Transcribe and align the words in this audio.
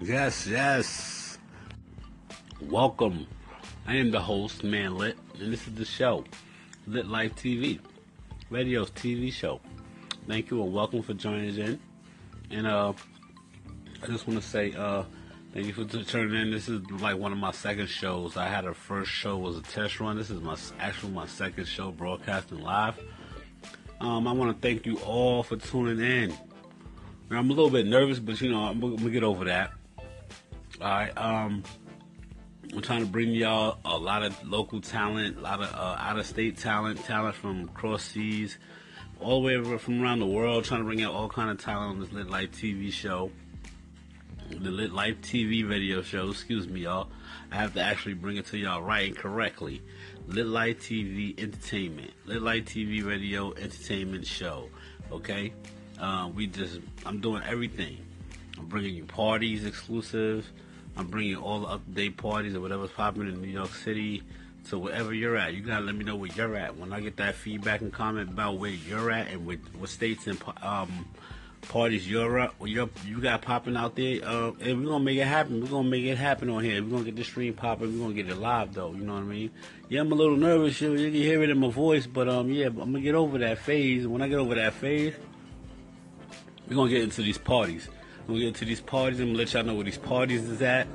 Yes, 0.00 0.46
yes. 0.46 1.38
Welcome. 2.60 3.26
I 3.84 3.96
am 3.96 4.12
the 4.12 4.20
host, 4.20 4.62
Man 4.62 4.96
Lit, 4.96 5.18
and 5.40 5.52
this 5.52 5.66
is 5.66 5.74
the 5.74 5.84
show, 5.84 6.24
Lit 6.86 7.08
Life 7.08 7.34
TV, 7.34 7.80
radio's 8.48 8.92
TV 8.92 9.32
show. 9.32 9.60
Thank 10.28 10.52
you 10.52 10.62
and 10.62 10.72
welcome 10.72 11.02
for 11.02 11.14
joining 11.14 11.50
us 11.50 11.56
in. 11.56 11.80
And 12.52 12.68
uh, 12.68 12.92
I 14.00 14.06
just 14.06 14.28
want 14.28 14.40
to 14.40 14.48
say 14.48 14.72
uh, 14.72 15.02
thank 15.52 15.66
you 15.66 15.72
for 15.72 15.84
tuning 15.84 16.42
in. 16.42 16.52
This 16.52 16.68
is 16.68 16.80
like 16.92 17.16
one 17.16 17.32
of 17.32 17.38
my 17.38 17.50
second 17.50 17.88
shows. 17.88 18.36
I 18.36 18.46
had 18.46 18.66
a 18.66 18.74
first 18.74 19.10
show 19.10 19.36
was 19.36 19.58
a 19.58 19.62
test 19.62 19.98
run. 19.98 20.16
This 20.16 20.30
is 20.30 20.40
my 20.40 20.56
actual 20.78 21.10
my 21.10 21.26
second 21.26 21.66
show 21.66 21.90
broadcasting 21.90 22.60
live. 22.60 22.96
Um, 24.00 24.28
I 24.28 24.32
want 24.32 24.54
to 24.54 24.62
thank 24.68 24.86
you 24.86 24.98
all 24.98 25.42
for 25.42 25.56
tuning 25.56 25.98
in. 25.98 26.32
I'm 27.32 27.50
a 27.50 27.52
little 27.52 27.68
bit 27.68 27.84
nervous, 27.84 28.20
but 28.20 28.40
you 28.40 28.52
know 28.52 28.60
I'm, 28.60 28.80
I'm 28.80 28.94
gonna 28.94 29.10
get 29.10 29.24
over 29.24 29.44
that. 29.46 29.72
All 30.80 30.88
right. 30.88 31.16
Um, 31.18 31.64
I'm 32.72 32.82
trying 32.82 33.00
to 33.00 33.10
bring 33.10 33.30
y'all 33.30 33.78
a 33.84 33.96
lot 33.96 34.22
of 34.22 34.46
local 34.46 34.80
talent, 34.80 35.38
a 35.38 35.40
lot 35.40 35.60
of 35.60 35.72
uh, 35.72 35.96
out 35.98 36.18
of 36.18 36.26
state 36.26 36.58
talent, 36.58 37.02
talent 37.04 37.34
from 37.34 37.66
cross 37.68 38.04
seas, 38.04 38.58
all 39.20 39.40
the 39.42 39.46
way 39.46 39.78
from 39.78 40.02
around 40.02 40.20
the 40.20 40.26
world. 40.26 40.64
Trying 40.64 40.80
to 40.80 40.84
bring 40.84 41.02
out 41.02 41.14
all 41.14 41.28
kind 41.28 41.50
of 41.50 41.58
talent 41.58 41.90
on 41.90 42.00
this 42.00 42.12
Lit 42.12 42.30
Life 42.30 42.52
TV 42.52 42.92
show, 42.92 43.32
the 44.50 44.70
Lit 44.70 44.92
Life 44.92 45.20
TV 45.22 45.68
radio 45.68 46.00
show. 46.02 46.28
Excuse 46.30 46.68
me, 46.68 46.80
y'all. 46.80 47.08
I 47.50 47.56
have 47.56 47.74
to 47.74 47.80
actually 47.80 48.14
bring 48.14 48.36
it 48.36 48.46
to 48.46 48.58
y'all 48.58 48.82
right 48.82 49.08
and 49.08 49.16
correctly. 49.16 49.82
Lit 50.28 50.46
Life 50.46 50.80
TV 50.80 51.40
Entertainment, 51.42 52.12
Lit 52.26 52.42
Life 52.42 52.66
TV 52.66 53.04
Radio 53.04 53.52
Entertainment 53.54 54.26
Show. 54.26 54.68
Okay, 55.10 55.54
uh, 55.98 56.30
we 56.32 56.46
just 56.46 56.78
I'm 57.04 57.20
doing 57.20 57.42
everything. 57.44 57.98
I'm 58.58 58.66
bringing 58.66 58.94
you 58.94 59.06
parties 59.06 59.64
exclusive. 59.64 60.46
I'm 60.96 61.06
bringing 61.06 61.36
all 61.36 61.60
the 61.60 61.66
up-to-date 61.68 62.16
parties 62.16 62.54
or 62.54 62.60
whatever's 62.60 62.90
popping 62.90 63.22
in 63.22 63.40
New 63.40 63.48
York 63.48 63.74
City. 63.74 64.22
So 64.64 64.78
wherever 64.78 65.14
you're 65.14 65.36
at, 65.36 65.54
you 65.54 65.62
gotta 65.62 65.84
let 65.84 65.94
me 65.94 66.04
know 66.04 66.16
where 66.16 66.30
you're 66.34 66.56
at. 66.56 66.76
When 66.76 66.92
I 66.92 67.00
get 67.00 67.16
that 67.16 67.36
feedback 67.36 67.80
and 67.80 67.92
comment 67.92 68.30
about 68.30 68.58
where 68.58 68.70
you're 68.70 69.10
at 69.10 69.28
and 69.28 69.46
with 69.46 69.60
what 69.78 69.88
states 69.88 70.26
and 70.26 70.38
um, 70.62 71.08
parties 71.62 72.08
you're 72.08 72.38
at, 72.38 72.52
you're, 72.64 72.90
you 73.06 73.20
got 73.20 73.42
popping 73.42 73.76
out 73.76 73.96
there, 73.96 74.20
uh, 74.24 74.50
and 74.60 74.80
we're 74.84 74.90
gonna 74.90 75.04
make 75.04 75.18
it 75.18 75.26
happen. 75.26 75.62
We're 75.62 75.68
gonna 75.68 75.88
make 75.88 76.04
it 76.04 76.18
happen 76.18 76.50
on 76.50 76.62
here. 76.62 76.82
We're 76.82 76.90
gonna 76.90 77.04
get 77.04 77.16
the 77.16 77.24
stream 77.24 77.54
popping. 77.54 77.94
We're 77.94 78.04
gonna 78.04 78.14
get 78.14 78.28
it 78.28 78.36
live 78.36 78.74
though. 78.74 78.92
You 78.92 79.04
know 79.04 79.14
what 79.14 79.22
I 79.22 79.26
mean? 79.26 79.50
Yeah, 79.88 80.00
I'm 80.00 80.12
a 80.12 80.14
little 80.14 80.36
nervous. 80.36 80.80
You, 80.80 80.92
you 80.94 81.10
can 81.10 81.20
hear 81.20 81.42
it 81.42 81.50
in 81.50 81.58
my 81.58 81.70
voice, 81.70 82.06
but 82.06 82.28
um, 82.28 82.50
yeah, 82.50 82.66
I'm 82.66 82.76
gonna 82.76 83.00
get 83.00 83.14
over 83.14 83.38
that 83.38 83.58
phase. 83.58 84.06
When 84.06 84.20
I 84.20 84.28
get 84.28 84.38
over 84.38 84.54
that 84.56 84.74
phase, 84.74 85.14
we're 86.68 86.76
gonna 86.76 86.90
get 86.90 87.02
into 87.02 87.22
these 87.22 87.38
parties. 87.38 87.88
Gonna 88.28 88.40
get 88.40 88.48
into 88.48 88.66
these 88.66 88.82
parties. 88.82 89.20
I'm 89.20 89.28
gonna 89.28 89.38
let 89.38 89.54
y'all 89.54 89.64
know 89.64 89.74
where 89.74 89.84
these 89.84 89.96
parties 89.96 90.46
is 90.50 90.60
at. 90.60 90.86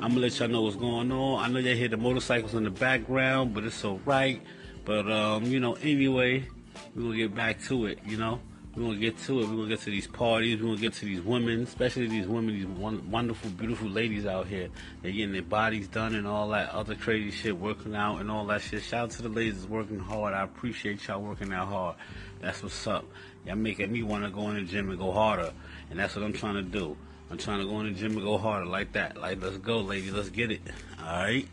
I'm 0.00 0.08
gonna 0.08 0.22
let 0.22 0.36
y'all 0.40 0.48
know 0.48 0.62
what's 0.62 0.74
going 0.74 1.12
on. 1.12 1.44
I 1.44 1.46
know 1.46 1.60
y'all 1.60 1.76
hear 1.76 1.86
the 1.86 1.96
motorcycles 1.96 2.52
in 2.54 2.64
the 2.64 2.70
background, 2.70 3.54
but 3.54 3.62
it's 3.62 3.84
alright. 3.84 4.42
But 4.84 5.08
um, 5.08 5.44
you 5.44 5.60
know, 5.60 5.74
anyway, 5.74 6.48
we're 6.96 7.02
gonna 7.02 7.16
get 7.16 7.32
back 7.32 7.62
to 7.66 7.86
it, 7.86 8.00
you 8.04 8.16
know. 8.16 8.40
We're 8.76 8.82
gonna 8.82 8.96
get 8.96 9.18
to 9.24 9.40
it. 9.40 9.48
We're 9.48 9.56
gonna 9.56 9.68
get 9.68 9.80
to 9.82 9.90
these 9.90 10.08
parties. 10.08 10.60
We're 10.60 10.70
gonna 10.70 10.80
get 10.80 10.94
to 10.94 11.04
these 11.04 11.20
women, 11.20 11.62
especially 11.62 12.08
these 12.08 12.26
women, 12.26 12.54
these 12.54 12.66
wonderful, 12.66 13.50
beautiful 13.50 13.88
ladies 13.88 14.26
out 14.26 14.48
here. 14.48 14.68
They're 15.00 15.12
getting 15.12 15.32
their 15.32 15.42
bodies 15.42 15.86
done 15.86 16.16
and 16.16 16.26
all 16.26 16.48
that 16.48 16.70
other 16.70 16.96
crazy 16.96 17.30
shit, 17.30 17.56
working 17.56 17.94
out 17.94 18.20
and 18.20 18.30
all 18.30 18.46
that 18.46 18.62
shit. 18.62 18.82
Shout 18.82 19.04
out 19.04 19.10
to 19.12 19.22
the 19.22 19.28
ladies 19.28 19.66
working 19.66 20.00
hard. 20.00 20.34
I 20.34 20.42
appreciate 20.42 21.06
y'all 21.06 21.22
working 21.22 21.52
out 21.52 21.68
hard. 21.68 21.96
That's 22.40 22.62
what's 22.64 22.86
up. 22.88 23.04
Y'all 23.46 23.54
making 23.54 23.92
me 23.92 24.02
want 24.02 24.24
to 24.24 24.30
go 24.30 24.50
in 24.50 24.56
the 24.56 24.62
gym 24.62 24.90
and 24.90 24.98
go 24.98 25.12
harder, 25.12 25.52
and 25.90 25.98
that's 25.98 26.16
what 26.16 26.24
I'm 26.24 26.32
trying 26.32 26.54
to 26.54 26.62
do. 26.62 26.96
I'm 27.30 27.38
trying 27.38 27.60
to 27.60 27.66
go 27.66 27.80
in 27.80 27.86
the 27.86 27.98
gym 27.98 28.12
and 28.12 28.22
go 28.22 28.38
harder 28.38 28.66
like 28.66 28.92
that. 28.94 29.16
Like, 29.16 29.40
let's 29.40 29.58
go, 29.58 29.78
lady. 29.80 30.10
Let's 30.10 30.30
get 30.30 30.50
it. 30.50 30.62
All 31.00 31.22
right. 31.22 31.48